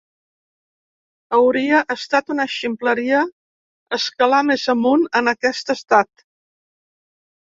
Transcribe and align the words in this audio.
Hauria 1.37 1.81
estat 1.95 2.33
una 2.35 2.47
ximpleria 2.55 3.21
escalar 3.99 4.43
més 4.51 4.65
amunt 4.75 5.05
en 5.21 5.33
aquest 5.37 5.75
estat. 5.79 6.27